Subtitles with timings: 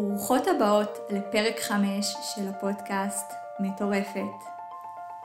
[0.00, 4.44] ברוכות הבאות לפרק 5 של הפודקאסט מטורפת.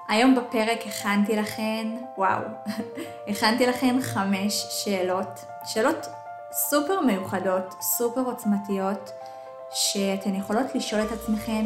[0.08, 2.42] היום בפרק הכנתי לכן, וואו,
[3.30, 6.08] הכנתי לכן חמש שאלות, שאלות
[6.52, 9.12] סופר מיוחדות, סופר עוצמתיות,
[9.72, 11.66] שאתן יכולות לשאול את עצמכן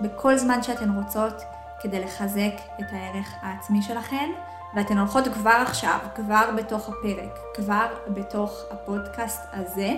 [0.00, 1.42] בכל זמן שאתן רוצות
[1.80, 4.30] כדי לחזק את הערך העצמי שלכן,
[4.76, 9.90] ואתן הולכות כבר עכשיו, כבר בתוך הפרק, כבר בתוך הפודקאסט הזה,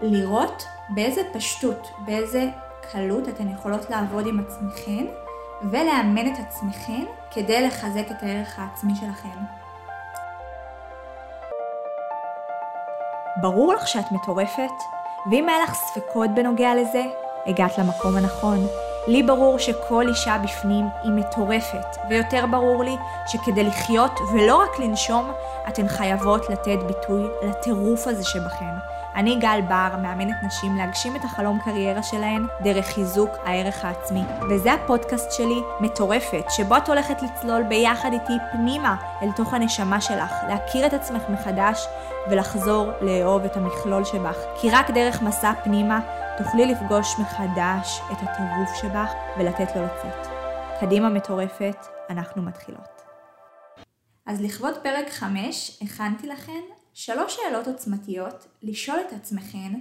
[0.00, 2.48] לראות באיזה פשטות, באיזה
[2.92, 5.06] קלות אתן יכולות לעבוד עם עצמכן
[5.70, 9.38] ולאמן את עצמכן כדי לחזק את הערך העצמי שלכן.
[13.40, 14.72] ברור לך שאת מטורפת?
[15.30, 17.02] ואם היה לך ספקות בנוגע לזה,
[17.46, 18.66] הגעת למקום הנכון.
[19.06, 25.32] לי ברור שכל אישה בפנים היא מטורפת, ויותר ברור לי שכדי לחיות ולא רק לנשום,
[25.68, 28.97] אתן חייבות לתת ביטוי לטירוף הזה שבכן.
[29.18, 34.22] אני גל בר, מאמנת נשים להגשים את החלום קריירה שלהן דרך חיזוק הערך העצמי.
[34.50, 40.32] וזה הפודקאסט שלי, מטורפת, שבו את הולכת לצלול ביחד איתי פנימה אל תוך הנשמה שלך,
[40.48, 41.86] להכיר את עצמך מחדש
[42.30, 44.36] ולחזור לאהוב את המכלול שבך.
[44.60, 46.00] כי רק דרך מסע פנימה
[46.38, 50.28] תוכלי לפגוש מחדש את הטירוף שבך ולתת לו לצאת.
[50.80, 53.02] קדימה מטורפת, אנחנו מתחילות.
[54.26, 59.72] אז לכבוד פרק 5 הכנתי לכן שלוש שאלות עוצמתיות לשאול את עצמכן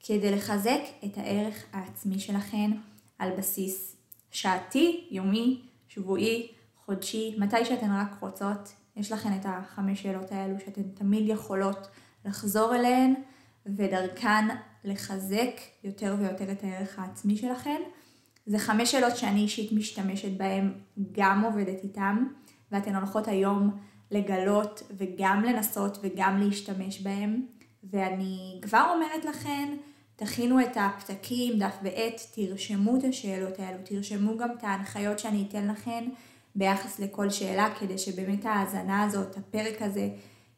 [0.00, 2.70] כדי לחזק את הערך העצמי שלכן
[3.18, 3.96] על בסיס
[4.30, 6.48] שעתי, יומי, שבועי,
[6.86, 8.72] חודשי, מתי שאתן רק רוצות.
[8.96, 11.88] יש לכן את החמש שאלות האלו שאתן תמיד יכולות
[12.24, 13.14] לחזור אליהן
[13.66, 14.48] ודרכן
[14.84, 17.80] לחזק יותר ויותר את הערך העצמי שלכן.
[18.46, 20.72] זה חמש שאלות שאני אישית משתמשת בהן,
[21.12, 22.24] גם עובדת איתן,
[22.72, 23.78] ואתן הולכות היום
[24.10, 27.46] לגלות וגם לנסות וגם להשתמש בהם.
[27.84, 29.76] ואני כבר אומרת לכן,
[30.16, 35.68] תכינו את הפתקים, דף ועט, תרשמו את השאלות האלו, תרשמו גם את ההנחיות שאני אתן
[35.68, 36.08] לכן
[36.54, 40.08] ביחס לכל שאלה, כדי שבאמת ההאזנה הזאת, הפרק הזה,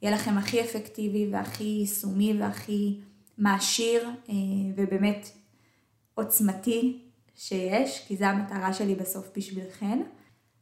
[0.02, 3.00] יהיה לכם הכי אפקטיבי והכי יישומי והכי
[3.38, 4.34] מעשיר אה,
[4.76, 5.30] ובאמת
[6.14, 6.98] עוצמתי
[7.36, 10.02] שיש, כי זו המטרה שלי בסוף בשבילכן.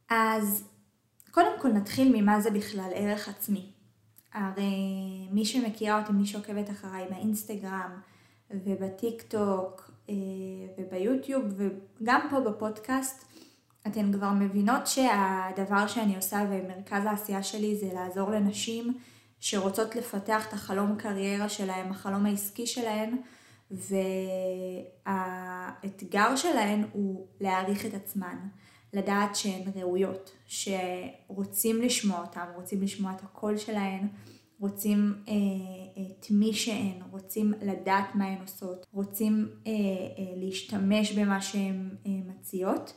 [0.09, 0.63] אז
[1.31, 3.71] קודם כל נתחיל ממה זה בכלל ערך עצמי.
[4.33, 7.91] הרי מי שמכירה אותי, מי שעוקבת אחריי באינסטגרם
[8.51, 10.15] ובטיק טוק אה,
[10.77, 13.25] וביוטיוב וגם פה בפודקאסט,
[13.87, 18.97] אתן כבר מבינות שהדבר שאני עושה ומרכז העשייה שלי זה לעזור לנשים
[19.39, 23.17] שרוצות לפתח את החלום קריירה שלהן, החלום העסקי שלהן,
[25.05, 28.37] והאתגר שלהן הוא להעריך את עצמן.
[28.93, 34.07] לדעת שהן ראויות, שרוצים לשמוע אותן, רוצים לשמוע את הקול שלהן,
[34.59, 35.33] רוצים אה,
[36.01, 42.11] את מי שהן, רוצים לדעת מה הן עושות, רוצים אה, אה, להשתמש במה שהן אה,
[42.27, 42.93] מציעות,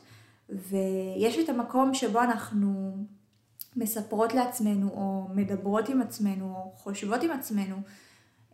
[0.49, 2.97] ויש את המקום שבו אנחנו
[3.75, 7.75] מספרות לעצמנו, או מדברות עם עצמנו, או חושבות עם עצמנו,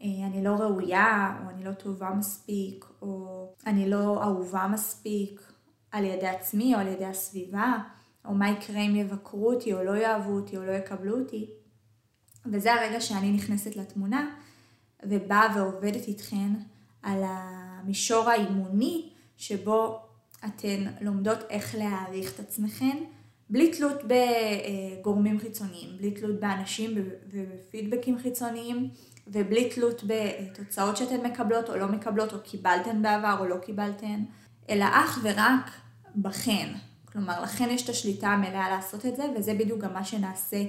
[0.02, 5.51] אה, אני לא ראויה, או אני לא טובה מספיק, או אני לא אהובה מספיק,
[5.92, 7.78] על ידי עצמי או על ידי הסביבה,
[8.26, 11.50] או מה יקרה אם יבקרו אותי או לא יאהבו אותי או לא יקבלו אותי.
[12.46, 14.36] וזה הרגע שאני נכנסת לתמונה
[15.06, 16.50] ובאה ועובדת איתכן
[17.02, 20.00] על המישור האימוני שבו
[20.46, 22.98] אתן לומדות איך להעריך את עצמכן
[23.50, 26.98] בלי תלות בגורמים חיצוניים, בלי תלות באנשים
[27.32, 28.90] ובפידבקים חיצוניים
[29.28, 34.24] ובלי תלות בתוצאות שאתן מקבלות או לא מקבלות או קיבלתן בעבר או לא קיבלתן.
[34.70, 35.72] אלא אך ורק
[36.16, 36.74] בכן.
[37.12, 40.64] כלומר, לכן יש את השליטה המלאה לעשות את זה, וזה בדיוק גם מה שנעשה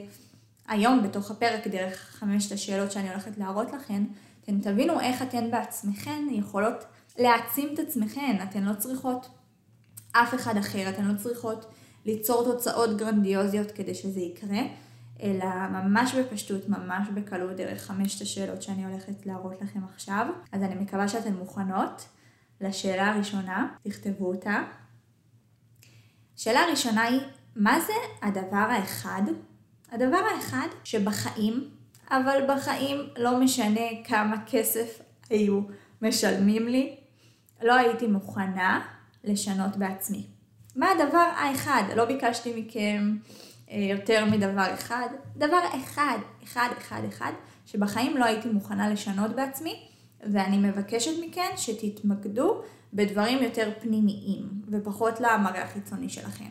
[0.68, 4.02] היום בתוך הפרק, דרך חמשת השאלות שאני הולכת להראות לכן.
[4.44, 6.84] אתן תבינו איך אתן בעצמכן יכולות
[7.18, 9.28] להעצים את עצמכן, אתן לא צריכות
[10.12, 11.66] אף אחד אחר, אתן לא צריכות
[12.04, 14.60] ליצור תוצאות גרנדיוזיות כדי שזה יקרה,
[15.22, 20.26] אלא ממש בפשטות, ממש בקלות, דרך חמשת השאלות שאני הולכת להראות לכם עכשיו.
[20.52, 22.04] אז אני מקווה שאתן מוכנות.
[22.60, 24.62] לשאלה הראשונה, תכתבו אותה.
[26.36, 27.20] שאלה הראשונה היא,
[27.56, 29.22] מה זה הדבר האחד?
[29.92, 31.70] הדבר האחד שבחיים,
[32.10, 35.00] אבל בחיים לא משנה כמה כסף
[35.30, 35.60] היו
[36.02, 36.96] משלמים לי,
[37.62, 38.80] לא הייתי מוכנה
[39.24, 40.26] לשנות בעצמי.
[40.76, 41.82] מה הדבר האחד?
[41.96, 43.16] לא ביקשתי מכם
[43.70, 45.08] אה, יותר מדבר אחד.
[45.36, 47.32] דבר אחד, אחד, אחד, אחד,
[47.66, 49.88] שבחיים לא הייתי מוכנה לשנות בעצמי,
[50.22, 56.50] ואני מבקשת מכן שתתמקדו בדברים יותר פנימיים ופחות למראה החיצוני שלכן.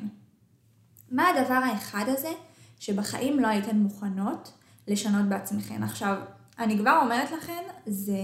[1.12, 2.32] מה הדבר האחד הזה
[2.80, 4.54] שבחיים לא הייתן מוכנות
[4.88, 5.84] לשנות בעצמכן?
[5.84, 6.16] עכשיו,
[6.60, 8.22] אני כבר אומרת לכן, זה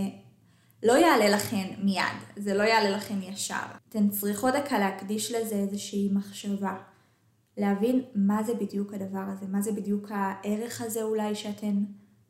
[0.83, 2.03] לא יעלה לכן מיד,
[2.37, 3.65] זה לא יעלה לכן ישר.
[3.89, 6.77] אתן צריכות דקה להקדיש לזה איזושהי מחשבה.
[7.57, 11.83] להבין מה זה בדיוק הדבר הזה, מה זה בדיוק הערך הזה אולי שאתן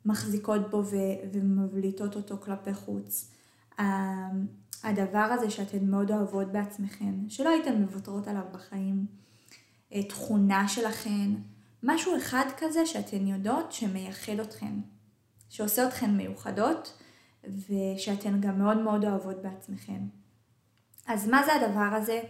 [0.08, 3.32] מחזיקות בו ו- ומבליטות אותו כלפי חוץ.
[4.84, 9.06] הדבר הזה שאתן מאוד אוהבות בעצמכן, שלא הייתן מוותרות עליו בחיים,
[9.94, 11.32] אה, תכונה שלכן,
[11.84, 14.74] משהו אחד כזה שאתן יודעות שמייחד אתכן,
[15.50, 17.02] שעושה אתכן מיוחדות
[17.44, 20.02] ושאתן גם מאוד מאוד אוהבות בעצמכן.
[21.08, 22.22] אז מה זה הדבר הזה?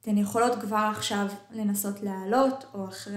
[0.00, 3.16] אתן יכולות כבר עכשיו לנסות להעלות או אחרי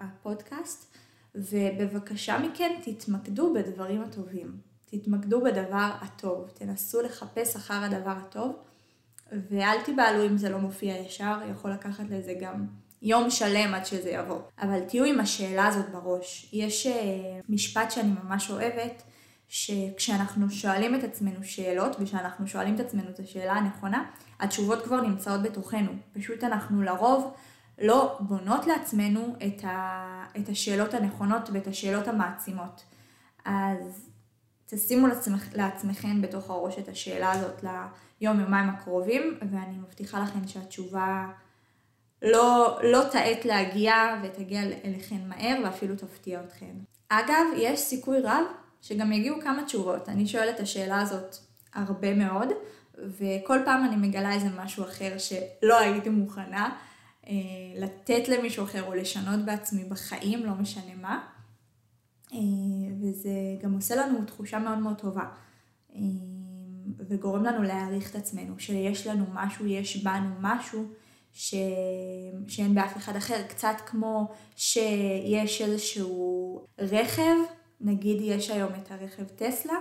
[0.00, 0.96] הפודקאסט,
[1.38, 4.56] ובבקשה מכן תתמקדו בדברים הטובים.
[4.86, 8.56] תתמקדו בדבר הטוב, תנסו לחפש אחר הדבר הטוב,
[9.32, 12.66] ואל תיבהלו אם זה לא מופיע ישר, יכול לקחת לזה גם
[13.02, 14.38] יום שלם עד שזה יבוא.
[14.62, 16.50] אבל תהיו עם השאלה הזאת בראש.
[16.52, 16.90] יש uh,
[17.48, 19.02] משפט שאני ממש אוהבת,
[19.48, 24.04] שכשאנחנו שואלים את עצמנו שאלות, וכשאנחנו שואלים את עצמנו את השאלה הנכונה,
[24.40, 25.92] התשובות כבר נמצאות בתוכנו.
[26.12, 27.34] פשוט אנחנו לרוב
[27.80, 32.84] לא בונות לעצמנו את, ה, את השאלות הנכונות ואת השאלות המעצימות.
[33.44, 34.08] אז
[34.66, 41.26] תשימו לעצמכ, לעצמכם בתוך הראש את השאלה הזאת ליום יומיים הקרובים, ואני מבטיחה לכם שהתשובה
[42.22, 46.74] לא, לא תעט להגיע ותגיע אליכם מהר ואפילו תפתיע אתכם.
[47.08, 48.44] אגב, יש סיכוי רב
[48.82, 50.08] שגם יגיעו כמה תשובות.
[50.08, 51.36] אני שואלת את השאלה הזאת
[51.74, 52.48] הרבה מאוד,
[52.94, 56.76] וכל פעם אני מגלה איזה משהו אחר שלא הייתי מוכנה
[57.76, 61.26] לתת למישהו אחר או לשנות בעצמי בחיים, לא משנה מה.
[62.32, 62.38] אה,
[63.00, 63.30] וזה
[63.62, 65.24] גם עושה לנו תחושה מאוד מאוד טובה.
[65.94, 66.00] אה,
[67.08, 70.84] וגורם לנו להעריך את עצמנו, שיש לנו משהו, יש בנו משהו
[71.32, 71.54] ש...
[72.48, 73.42] שאין באף אחד אחר.
[73.48, 77.36] קצת כמו שיש איזשהו רכב,
[77.80, 79.74] נגיד יש היום את הרכב טסלה,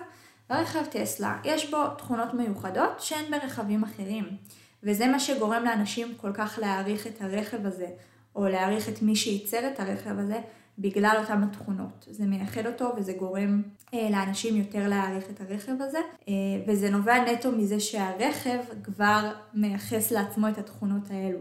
[0.50, 4.38] ברכב טסלה יש בו תכונות מיוחדות שאין ברכבים אחרים.
[4.84, 7.88] וזה מה שגורם לאנשים כל כך להעריך את הרכב הזה,
[8.36, 10.40] או להעריך את מי שייצר את הרכב הזה,
[10.80, 12.08] בגלל אותן התכונות.
[12.10, 13.62] זה מייחד אותו וזה גורם
[13.94, 16.34] אה, לאנשים יותר להעריך את הרכב הזה, אה,
[16.68, 21.40] וזה נובע נטו מזה שהרכב כבר מייחס לעצמו את התכונות האלו.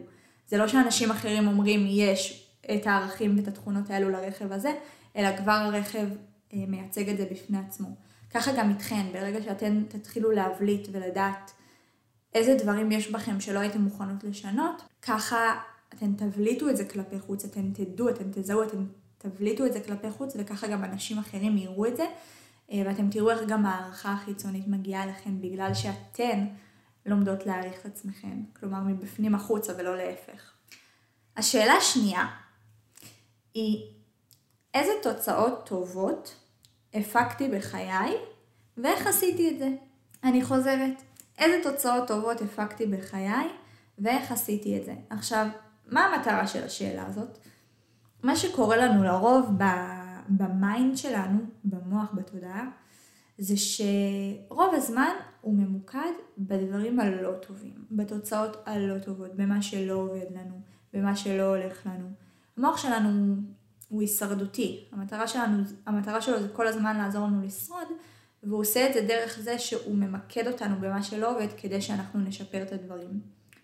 [0.49, 4.73] זה לא שאנשים אחרים אומרים יש את הערכים ואת התכונות האלו לרכב הזה,
[5.17, 6.07] אלא כבר הרכב
[6.55, 7.89] אה, מייצג את זה בפני עצמו.
[8.35, 11.53] ככה גם איתכן, ברגע שאתן תתחילו להבליט ולדעת
[12.37, 15.61] איזה דברים יש בכם שלא הייתם מוכנות לשנות, ככה
[15.95, 18.87] אתן תבליטו את זה כלפי חוץ, אתן תדעו, אתן תזהו, אתן
[19.19, 22.07] תבליטו את זה כלפי חוץ, וככה גם אנשים אחרים יראו את זה,
[22.73, 26.47] אה, ואתם תראו איך גם הערכה החיצונית מגיעה אליכם בגלל שאתן
[27.07, 30.53] לומדות להעריך את עצמכם, כלומר מבפנים החוצה ולא להפך.
[31.37, 32.27] השאלה השנייה
[33.55, 33.87] היא,
[34.75, 36.35] איזה תוצאות טובות
[36.95, 38.17] הפקתי בחיי
[38.77, 39.69] ואיך עשיתי את זה?
[40.25, 41.03] אני חוזרת.
[41.39, 43.49] איזה תוצאות טובות הפקתי בחיי
[43.99, 44.95] ואיך עשיתי את זה?
[45.11, 45.47] עכשיו,
[45.87, 47.39] מה המטרה של השאלה הזאת?
[48.23, 49.51] מה שקורה לנו לרוב
[50.29, 52.69] במיינד שלנו, במוח, בתודעה,
[53.39, 60.61] זה שרוב הזמן הוא ממוקד בדברים הלא טובים, בתוצאות הלא טובות, במה שלא עובד לנו,
[60.93, 62.09] במה שלא הולך לנו.
[62.57, 63.37] המוח שלנו
[63.89, 67.89] הוא הישרדותי, המטרה, שלנו, המטרה שלו זה כל הזמן לעזור לנו לשרוד,
[68.47, 72.63] והוא עושה את זה דרך זה שהוא ממקד אותנו במה שלא עובד כדי שאנחנו נשפר
[72.63, 73.21] את הדברים.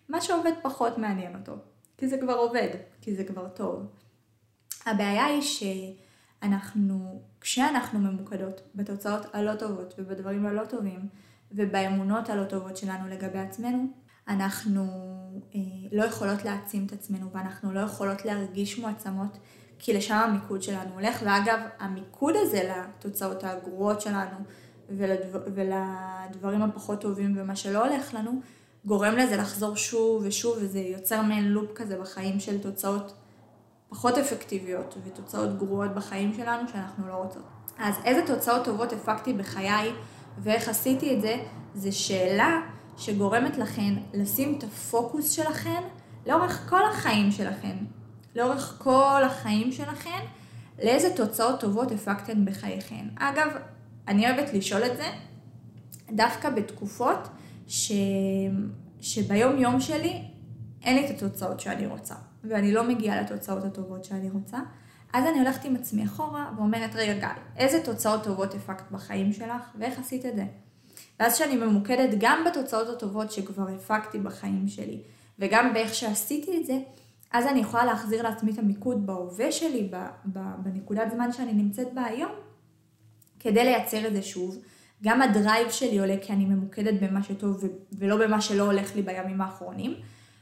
[0.09, 1.53] מה שעובד פחות מעניין אותו,
[1.97, 2.69] כי זה כבר עובד,
[3.01, 3.85] כי זה כבר טוב.
[4.85, 10.99] הבעיה היא שאנחנו, כשאנחנו ממוקדות בתוצאות הלא טובות ובדברים הלא טובים
[11.51, 13.87] ובאמונות הלא טובות שלנו לגבי עצמנו,
[14.27, 14.83] אנחנו
[15.55, 15.59] אה,
[15.91, 19.37] לא יכולות להעצים את עצמנו ואנחנו לא יכולות להרגיש מועצמות
[19.79, 21.21] כי לשם המיקוד שלנו הולך.
[21.25, 24.35] ואגב, המיקוד הזה לתוצאות הגרועות שלנו
[24.89, 28.41] ולדבר, ולדברים הפחות טובים ומה שלא הולך לנו,
[28.85, 33.13] גורם לזה לחזור שוב ושוב וזה יוצר מעין לופ כזה בחיים של תוצאות
[33.89, 37.43] פחות אפקטיביות ותוצאות גרועות בחיים שלנו שאנחנו לא רוצות.
[37.79, 39.91] אז איזה תוצאות טובות הפקתי בחיי
[40.39, 41.35] ואיך עשיתי את זה,
[41.75, 42.61] זה שאלה
[42.97, 45.83] שגורמת לכן לשים את הפוקוס שלכן
[46.25, 47.75] לאורך כל החיים שלכן.
[48.35, 50.19] לאורך כל החיים שלכן,
[50.83, 53.05] לאיזה תוצאות טובות הפקתן בחייכן.
[53.15, 53.47] אגב,
[54.07, 55.05] אני אוהבת לשאול את זה
[56.11, 57.27] דווקא בתקופות
[57.67, 57.91] ש...
[59.01, 60.23] שביום יום שלי
[60.83, 62.15] אין לי את התוצאות שאני רוצה.
[62.43, 64.57] ואני לא מגיעה לתוצאות הטובות שאני רוצה,
[65.13, 69.61] אז אני הולכת עם עצמי אחורה ואומרת, רגע גל, איזה תוצאות טובות הפקת בחיים שלך
[69.79, 70.45] ואיך עשית את זה?
[71.19, 75.01] ואז כשאני ממוקדת גם בתוצאות הטובות שכבר הפקתי בחיים שלי,
[75.39, 76.79] וגם באיך שעשיתי את זה,
[77.31, 79.91] אז אני יכולה להחזיר לעצמי את המיקוד בהווה שלי,
[80.57, 82.31] בנקודת זמן שאני נמצאת בה היום,
[83.43, 84.57] כדי לייצר את זה שוב,
[85.03, 89.41] גם הדרייב שלי עולה כי אני ממוקדת במה שטוב ולא במה שלא הולך לי בימים
[89.41, 89.95] האחרונים.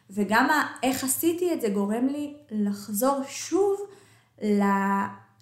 [0.10, 0.48] וגם
[0.84, 3.82] איך עשיתי את זה גורם לי לחזור שוב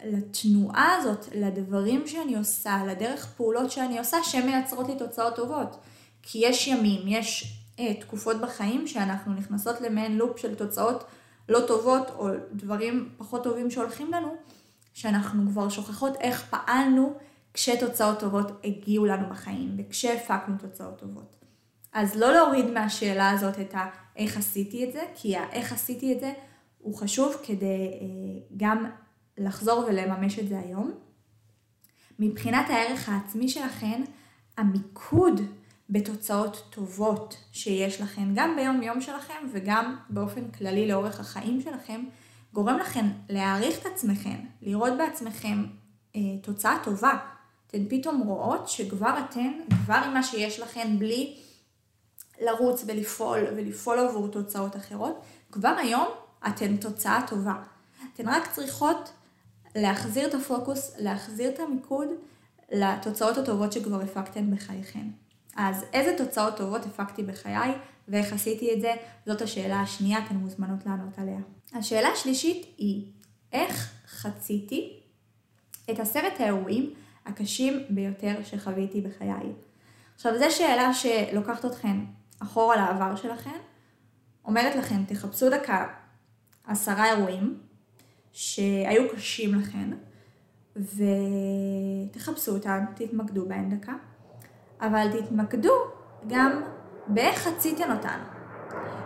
[0.02, 5.78] לתנועה הזאת, לדברים שאני עושה, לדרך פעולות שאני עושה, שמייצרות לי תוצאות טובות.
[6.22, 11.04] כי יש ימים, יש אה, תקופות בחיים שאנחנו נכנסות למעין לופ של תוצאות
[11.50, 14.36] לא טובות או דברים פחות טובים שהולכים לנו,
[14.94, 17.14] שאנחנו כבר שוכחות איך פעלנו
[17.54, 21.36] כשתוצאות טובות הגיעו לנו בחיים וכשהפקנו תוצאות טובות.
[21.94, 26.34] אז לא להוריד מהשאלה הזאת את האיך עשיתי את זה, כי האיך עשיתי את זה
[26.80, 28.86] הוא חשוב כדי אה, גם
[29.38, 30.92] לחזור ולממש את זה היום.
[32.20, 34.02] מבחינת הערך העצמי שלכם,
[34.58, 35.42] המיקוד
[35.90, 42.04] בתוצאות טובות שיש לכם, גם ביום יום שלכם וגם באופן כללי לאורך החיים שלכם,
[42.54, 45.66] גורם לכם להעריך את עצמכם, לראות בעצמכם
[46.16, 47.18] אה, תוצאה טובה.
[47.70, 49.52] אתן פתאום רואות שכבר אתן,
[49.86, 51.38] כבר עם מה שיש לכם, בלי
[52.42, 55.22] לרוץ ולפעול ולפעול עבור תוצאות אחרות,
[55.52, 56.08] כבר היום
[56.48, 57.56] אתן תוצאה טובה.
[58.14, 59.10] אתן רק צריכות
[59.76, 62.08] להחזיר את הפוקוס, להחזיר את המיקוד
[62.72, 65.08] לתוצאות הטובות שכבר הפקתן בחייכן.
[65.56, 67.72] אז איזה תוצאות טובות הפקתי בחיי
[68.08, 68.94] ואיך עשיתי את זה?
[69.26, 71.40] זאת השאלה השנייה, אתן מוזמנות לענות עליה.
[71.74, 73.12] השאלה השלישית היא,
[73.54, 75.00] איך חציתי
[75.90, 76.94] את עשרת האירועים
[77.30, 79.54] הקשים ביותר שחוויתי בחיי?
[80.16, 82.06] עכשיו, זו שאלה שלוקחת אתכם
[82.40, 83.58] אחורה לעבר שלכם,
[84.46, 85.88] אומרת לכם, תחפשו דקה
[86.68, 87.58] עשרה אירועים
[88.32, 89.92] שהיו קשים לכם,
[90.76, 93.94] ותחפשו אותם, תתמקדו בהם דקה,
[94.82, 95.74] אבל תתמקדו
[96.28, 96.62] גם
[97.08, 98.20] באיך חציתם אותן.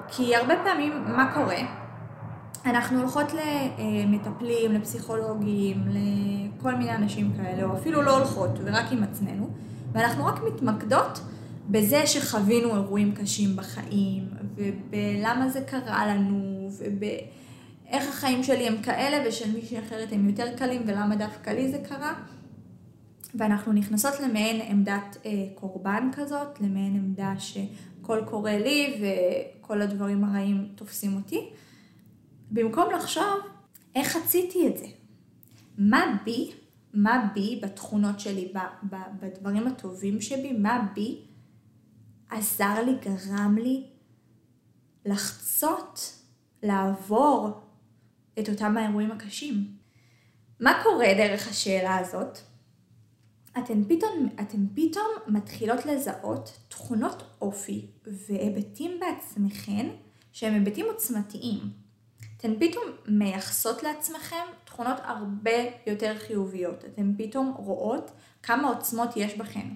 [0.07, 1.59] כי הרבה פעמים, מה קורה?
[2.65, 5.83] אנחנו הולכות למטפלים, לפסיכולוגים,
[6.63, 9.49] לכל מיני אנשים כאלה, או אפילו לא הולכות, ורק עם עצמנו,
[9.91, 11.19] ואנחנו רק מתמקדות
[11.69, 19.51] בזה שחווינו אירועים קשים בחיים, ובלמה זה קרה לנו, ובאיך החיים שלי הם כאלה ושל
[19.53, 22.13] מישהי אחרת הם יותר קלים, ולמה דווקא לי זה קרה.
[23.35, 30.67] ואנחנו נכנסות למעין עמדת אה, קורבן כזאת, למעין עמדה שכל קורה לי וכל הדברים הרעים
[30.75, 31.49] תופסים אותי,
[32.51, 33.39] במקום לחשוב
[33.95, 35.02] איך חציתי את זה.
[35.77, 36.51] מה בי,
[36.93, 38.53] מה בי בתכונות שלי,
[39.19, 41.21] בדברים הטובים שבי, מה בי
[42.29, 43.87] עזר לי, גרם לי
[45.05, 46.19] לחצות,
[46.63, 47.61] לעבור
[48.39, 49.77] את אותם האירועים הקשים.
[50.59, 52.37] מה קורה דרך השאלה הזאת?
[53.57, 59.89] אתן פתאום, אתן פתאום מתחילות לזהות תכונות אופי והיבטים בעצמכן
[60.31, 61.59] שהם היבטים עוצמתיים.
[62.37, 65.51] אתן פתאום מייחסות לעצמכם תכונות הרבה
[65.87, 66.85] יותר חיוביות.
[66.85, 68.11] אתן פתאום רואות
[68.43, 69.67] כמה עוצמות יש בכן.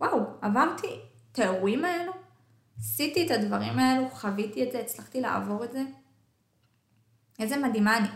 [0.00, 1.00] וואו, עברתי
[1.32, 2.12] את האירועים האלו,
[2.78, 5.82] עשיתי את הדברים האלו, חוויתי את זה, הצלחתי לעבור את זה.
[7.38, 8.08] איזה מדהימה אני.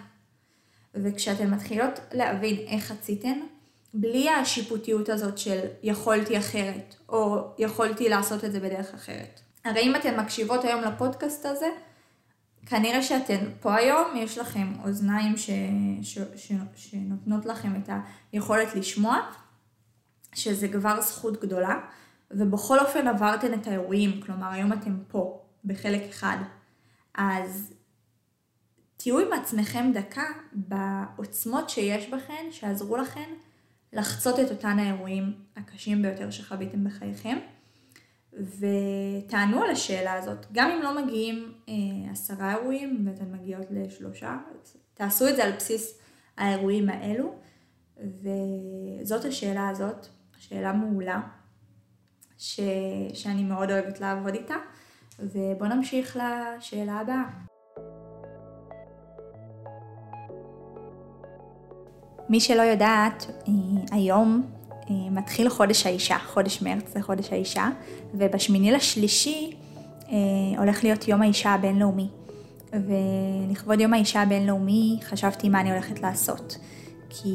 [0.95, 3.41] וכשאתן מתחילות להבין איך חציתן,
[3.95, 9.41] בלי השיפוטיות הזאת של יכולתי אחרת, או יכולתי לעשות את זה בדרך אחרת.
[9.65, 11.69] הרי אם אתן מקשיבות היום לפודקאסט הזה,
[12.67, 15.51] כנראה שאתן פה היום, יש לכם אוזניים ש,
[16.03, 17.89] ש, ש, שנותנות לכם את
[18.33, 19.21] היכולת לשמוע,
[20.35, 21.81] שזה כבר זכות גדולה.
[22.31, 26.37] ובכל אופן עברתן את האירועים, כלומר היום אתם פה, בחלק אחד.
[27.15, 27.73] אז
[28.97, 33.31] תהיו עם עצמכם דקה בעוצמות שיש בכן, שעזרו לכן
[33.93, 37.39] לחצות את אותן האירועים הקשים ביותר שחוויתם בחייכם.
[38.33, 41.75] ותענו על השאלה הזאת, גם אם לא מגיעים אה,
[42.11, 44.37] עשרה אירועים ואתן מגיעות לשלושה,
[44.95, 45.99] תעשו את זה על בסיס
[46.37, 47.35] האירועים האלו,
[47.97, 50.07] וזאת השאלה הזאת,
[50.39, 51.21] שאלה מעולה.
[52.43, 52.61] ש...
[53.15, 54.55] שאני מאוד אוהבת לעבוד איתה,
[55.19, 57.23] ובואו נמשיך לשאלה הבאה.
[62.29, 63.53] מי שלא יודעת, אה,
[63.97, 64.51] היום
[64.91, 67.69] מתחיל חודש האישה, חודש מרץ זה חודש האישה,
[68.15, 69.57] ובשמיני לשלישי
[70.09, 70.15] אה,
[70.59, 72.09] הולך להיות יום האישה הבינלאומי.
[72.73, 76.59] ולכבוד יום האישה הבינלאומי חשבתי מה אני הולכת לעשות.
[77.11, 77.35] כי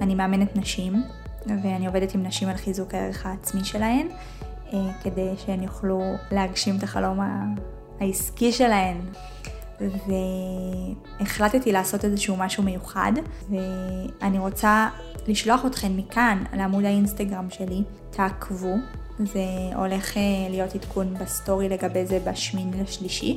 [0.00, 1.02] אני מאמנת נשים,
[1.46, 4.08] ואני עובדת עם נשים על חיזוק הערך העצמי שלהן,
[4.72, 7.18] אה, כדי שהן יוכלו להגשים את החלום
[8.00, 8.96] העסקי שלהן.
[11.20, 13.12] והחלטתי לעשות איזשהו משהו מיוחד,
[13.50, 14.88] ואני רוצה
[15.28, 18.74] לשלוח אתכן מכאן לעמוד האינסטגרם שלי, תעקבו,
[19.18, 19.44] זה
[19.76, 23.36] הולך אה, להיות עדכון בסטורי לגבי זה בשמין לשלישי,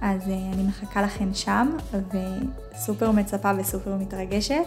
[0.00, 1.76] אז אה, אני מחכה לכן שם,
[2.74, 4.64] וסופר מצפה וסופר מתרגשת,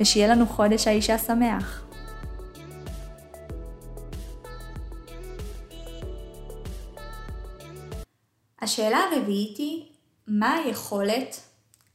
[0.00, 1.84] ושיהיה לנו חודש האישה שמח.
[8.62, 9.82] השאלה הרביעית היא,
[10.32, 11.40] מה היכולת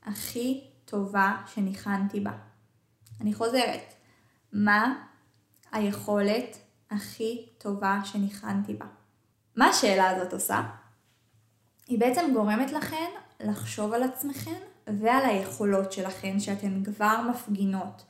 [0.03, 2.31] הכי טובה שניחנתי בה?
[3.21, 3.93] אני חוזרת,
[4.53, 5.03] מה
[5.71, 6.57] היכולת
[6.91, 8.85] הכי טובה שניחנתי בה?
[9.55, 10.61] מה השאלה הזאת עושה?
[11.87, 18.03] היא בעצם גורמת לכן לחשוב על עצמכן ועל היכולות שלכן שאתן כבר מפגינות,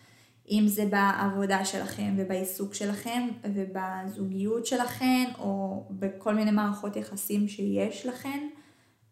[0.51, 8.48] אם זה בעבודה שלכם ובעיסוק שלכם ובזוגיות שלכן או בכל מיני מערכות יחסים שיש לכן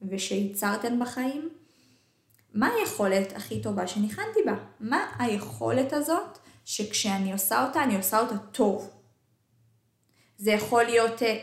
[0.09, 1.49] ושייצרתן בחיים.
[2.53, 4.55] מה היכולת הכי טובה שניחנתי בה?
[4.79, 8.89] מה היכולת הזאת שכשאני עושה אותה, אני עושה אותה טוב.
[10.37, 11.41] זה יכול להיות אה, אה,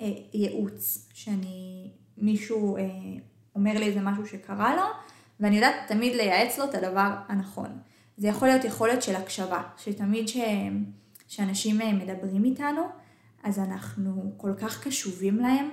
[0.00, 2.82] אה, ייעוץ, שאני, מישהו אה,
[3.54, 4.82] אומר לי איזה משהו שקרה לו,
[5.40, 7.78] ואני יודעת תמיד לייעץ לו את הדבר הנכון.
[8.16, 10.36] זה יכול להיות יכולת של הקשבה, שתמיד ש...
[11.28, 12.82] שאנשים אה, מדברים איתנו,
[13.42, 15.68] אז אנחנו כל כך קשובים להם,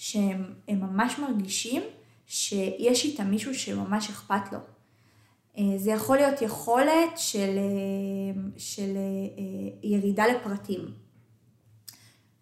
[0.00, 1.82] שהם ממש מרגישים
[2.26, 4.58] שיש איתם מישהו שממש אכפת לו.
[5.58, 8.96] אה, זה יכול להיות יכולת של, אה, של
[9.82, 10.90] ירידה לפרטים.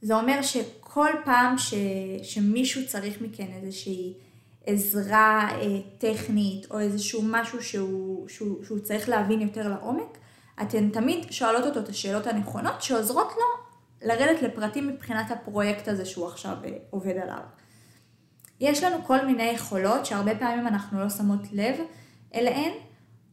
[0.03, 1.75] זה אומר שכל פעם ש,
[2.23, 4.15] שמישהו צריך מכן איזושהי
[4.67, 10.19] עזרה אה, טכנית או איזשהו משהו שהוא, שהוא, שהוא צריך להבין יותר לעומק,
[10.63, 13.58] אתן תמיד שואלות אותו את השאלות הנכונות שעוזרות לו
[14.03, 17.41] לרדת לפרטים מבחינת הפרויקט הזה שהוא עכשיו אה, עובד עליו.
[18.61, 21.75] יש לנו כל מיני יכולות שהרבה פעמים אנחנו לא שמות לב
[22.35, 22.73] אליהן,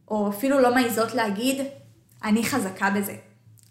[0.08, 1.66] או אפילו לא מעיזות להגיד,
[2.24, 3.16] אני חזקה בזה,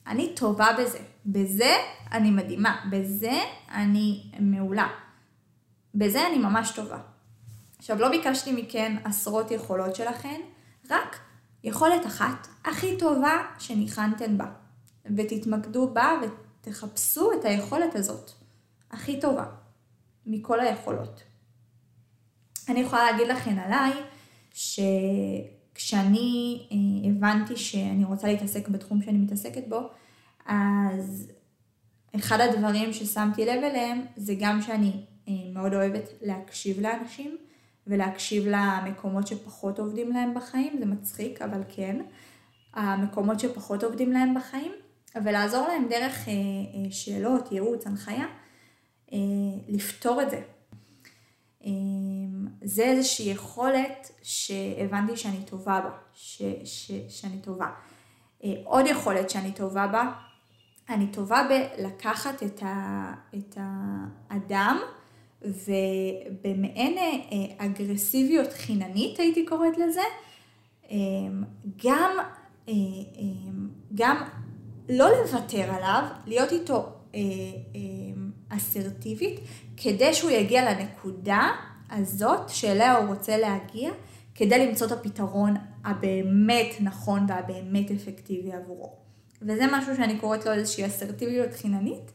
[0.08, 1.75] אני טובה בזה, בזה
[2.12, 3.34] אני מדהימה, בזה
[3.72, 4.88] אני מעולה,
[5.96, 7.00] בזה אני ממש טובה.
[7.78, 10.42] עכשיו, לא ביקשתי מכן עשרות יכולות שלכן,
[10.90, 11.20] רק
[11.64, 14.46] יכולת אחת הכי טובה שניחנתן בה.
[15.18, 16.12] ותתמקדו בה
[16.67, 18.31] ותחפשו את היכולת הזאת,
[18.91, 19.45] הכי טובה,
[20.25, 21.24] מכל היכולות.
[22.69, 23.92] אני יכולה להגיד לכן עליי,
[24.53, 29.90] שכשאני אה, הבנתי שאני רוצה להתעסק בתחום שאני מתעסקת בו,
[30.46, 31.31] אז
[32.16, 37.37] אחד הדברים ששמתי לב אליהם זה גם שאני אה, מאוד אוהבת להקשיב לאנשים,
[37.87, 42.01] ולהקשיב למקומות שפחות עובדים להם בחיים, זה מצחיק, אבל כן,
[42.74, 44.72] המקומות שפחות עובדים להם בחיים,
[45.24, 48.25] ולעזור להם דרך אה, אה, שאלות, ייעוץ, הנחיה,
[49.14, 49.18] אה,
[49.68, 50.42] לפתור את זה.
[52.64, 57.66] זה איזושהי יכולת שהבנתי שאני טובה בה, ש, ש, שאני טובה.
[58.64, 60.12] עוד יכולת שאני טובה בה,
[60.90, 63.58] אני טובה בלקחת את, ה, את
[64.30, 64.80] האדם
[65.42, 66.98] ובמעין
[67.58, 70.01] אגרסיביות חיננית הייתי קוראת לזה,
[71.86, 72.12] גם,
[73.96, 74.24] גם
[74.89, 76.89] לא לוותר עליו, להיות איתו
[78.50, 79.39] אסרטיבית,
[79.77, 81.50] כדי שהוא יגיע לנקודה
[81.91, 83.91] הזאת שאליה הוא רוצה להגיע,
[84.35, 85.53] כדי למצוא את הפתרון
[85.85, 88.95] הבאמת נכון והבאמת אפקטיבי עבורו.
[89.41, 92.11] וזה משהו שאני קוראת לו איזושהי אסרטיביות חיננית,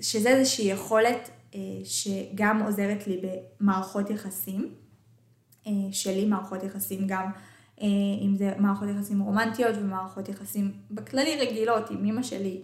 [0.00, 3.20] שזה איזושהי יכולת אה, שגם עוזרת לי
[3.60, 4.74] במערכות יחסים,
[5.66, 7.30] אה, שלי מערכות יחסים גם, אה,
[7.80, 12.62] אם זה מערכות יחסים רומנטיות ומערכות יחסים בכללי רגילות, עם אמא שלי,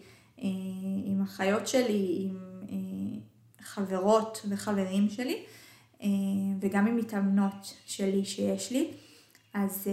[1.05, 2.29] עם אחיות שלי,
[2.69, 3.21] עם
[3.61, 5.43] חברות וחברים שלי,
[6.61, 8.91] וגם עם מתאמנות שלי שיש לי.
[9.55, 9.87] אז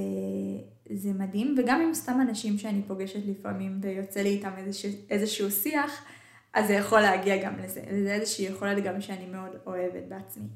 [0.89, 6.05] זה מדהים, וגם עם סתם אנשים שאני פוגשת לפעמים ויוצא לי איתם איזשהו, איזשהו שיח,
[6.53, 7.81] אז זה יכול להגיע גם לזה.
[7.91, 10.47] וזה איזושהי יכולת גם שאני מאוד אוהבת בעצמי.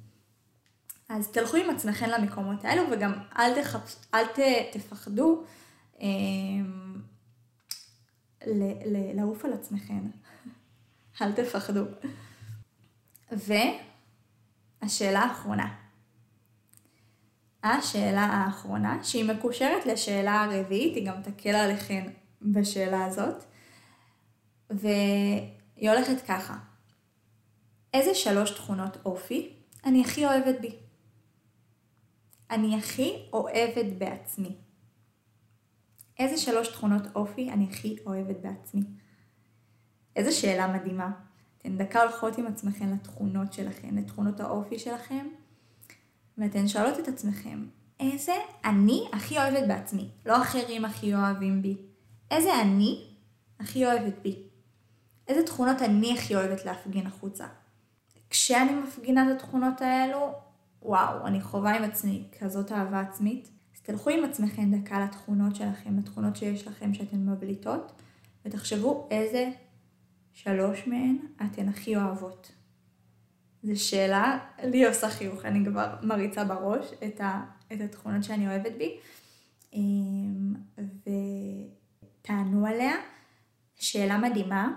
[1.10, 3.96] אז תלכו עם עצמכם למקומות האלו וגם אל, תחפ...
[4.14, 4.40] אל ת...
[4.72, 5.44] תפחדו
[6.02, 6.08] אה,
[8.48, 8.64] ל...
[8.86, 9.16] ל...
[9.16, 10.02] לעוף על עצמכם.
[11.22, 11.84] אל תפחדו.
[14.82, 15.76] והשאלה האחרונה.
[17.64, 22.06] השאלה האחרונה, שהיא מקושרת לשאלה הרביעית, היא גם תקל עליכם
[22.42, 23.44] בשאלה הזאת.
[24.72, 24.88] ו...
[25.76, 26.58] היא הולכת ככה.
[27.94, 29.54] איזה שלוש תכונות אופי
[29.86, 30.76] אני הכי אוהבת בי?
[32.52, 34.56] אני הכי אוהבת בעצמי.
[36.20, 38.82] איזה שלוש תכונות אופי אני הכי אוהבת בעצמי?
[40.16, 41.12] איזה שאלה מדהימה.
[41.58, 45.28] אתן דקה הולכות עם עצמכם לתכונות שלכם, לתכונות האופי שלכם,
[46.38, 47.68] ואתן שואלות את עצמכם,
[48.00, 48.34] איזה
[48.66, 50.10] אני הכי אוהבת בעצמי?
[50.26, 51.78] לא אחרים הכי אוהבים בי.
[52.32, 53.06] איזה אני
[53.60, 54.44] הכי אוהבת בי?
[55.28, 57.48] איזה תכונות אני הכי אוהבת להפגין החוצה.
[58.30, 60.34] כשאני מפגינה את התכונות האלו,
[60.82, 63.50] וואו, אני חווה עם עצמי כזאת אהבה עצמית.
[63.76, 68.02] אז תלכו עם עצמכם דקה לתכונות שלכם, לתכונות שיש לכם שאתן מבליטות,
[68.46, 69.52] ותחשבו איזה
[70.34, 72.52] שלוש מהן אתן הכי אוהבות.
[73.64, 78.72] זו שאלה, לי עושה חיוך, אני כבר מריצה בראש את, ה, את התכונות שאני אוהבת
[78.78, 78.98] בי.
[79.74, 80.54] אמ,
[82.22, 82.94] ותענו עליה.
[83.80, 84.72] שאלה מדהימה,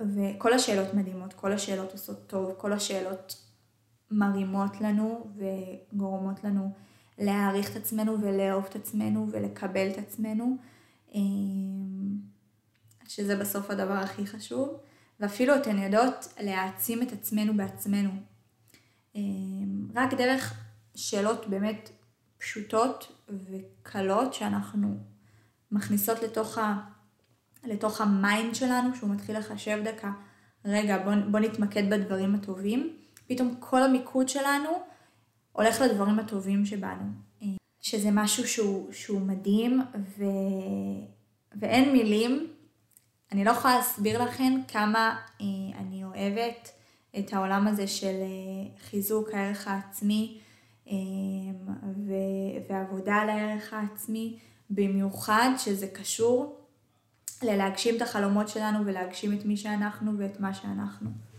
[0.00, 3.49] וכל השאלות מדהימות, כל השאלות עושות טוב, כל השאלות
[4.10, 6.72] מרימות לנו וגורמות לנו
[7.18, 10.56] להעריך את עצמנו ולאהוב את עצמנו ולקבל את עצמנו,
[11.14, 12.18] אמ,
[13.08, 14.68] שזה בסוף הדבר הכי חשוב,
[15.20, 18.10] ואפילו אתן יודעות להעצים את עצמנו בעצמנו.
[19.14, 20.54] אמ, רק דרך
[20.94, 21.90] שאלות באמת
[22.38, 24.96] פשוטות וקלות שאנחנו
[25.70, 26.80] מכניסות לתוך, ה,
[27.64, 30.12] לתוך ה mind שלנו, שהוא מתחיל לחשב דקה,
[30.64, 32.96] רגע בוא, בוא נתמקד בדברים הטובים,
[33.30, 34.68] פתאום כל המיקוד שלנו
[35.52, 37.02] הולך לדברים הטובים שבנו.
[37.80, 39.82] שזה משהו שהוא, שהוא מדהים
[40.18, 40.24] ו...
[41.60, 42.46] ואין מילים.
[43.32, 45.46] אני לא יכולה להסביר לכם כמה אה,
[45.78, 46.70] אני אוהבת
[47.18, 50.38] את העולם הזה של אה, חיזוק הערך העצמי
[50.88, 50.94] אה,
[52.06, 52.12] ו...
[52.68, 54.38] ועבודה על הערך העצמי,
[54.70, 56.56] במיוחד שזה קשור
[57.42, 61.29] ללהגשים את החלומות שלנו ולהגשים את מי שאנחנו ואת מה שאנחנו.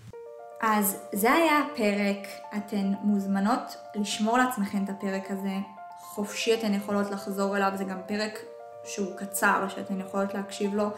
[0.62, 5.54] אז זה היה הפרק, אתן מוזמנות לשמור לעצמכם את הפרק הזה,
[6.00, 8.40] חופשי אתן יכולות לחזור אליו, זה גם פרק
[8.86, 10.90] שהוא קצר, שאתן יכולות להקשיב לו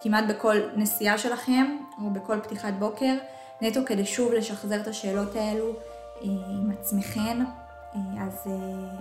[0.00, 3.14] כמעט בכל נסיעה שלכם, או בכל פתיחת בוקר,
[3.60, 5.74] נטו כדי שוב לשחזר את השאלות האלו אה,
[6.22, 7.38] עם עצמכן,
[7.94, 8.52] אה, אז אה,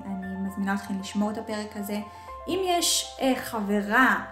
[0.06, 2.00] אני מזמינה אתכם לשמור את הפרק הזה.
[2.48, 4.26] אם יש חברה,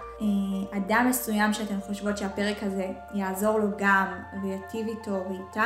[0.71, 5.65] אדם מסוים שאתן חושבות שהפרק הזה יעזור לו גם ויטיב איתו ואיתה,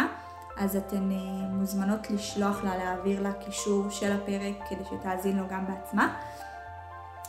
[0.58, 1.18] אז אתן אה,
[1.50, 6.16] מוזמנות לשלוח לה, להעביר לה קישור של הפרק כדי שתאזין לו גם בעצמה.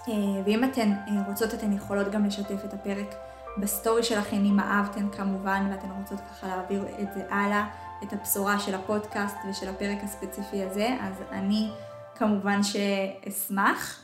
[0.08, 3.14] אה, ואם אתן אה, רוצות, אתן יכולות גם לשתף את הפרק
[3.58, 7.66] בסטורי שלכן, אם אהבתן כמובן, ואתן רוצות ככה להעביר את זה הלאה,
[8.02, 11.70] את הבשורה של הפודקאסט ושל הפרק הספציפי הזה, אז אני
[12.14, 14.02] כמובן שאשמח.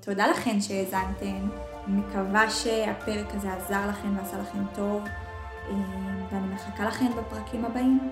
[0.00, 1.48] תודה לכן שהאזנתן,
[1.86, 5.02] מקווה שהפרק הזה עזר לכם ועשה לכם טוב,
[6.30, 8.10] ואני מחכה לכם בפרקים הבאים.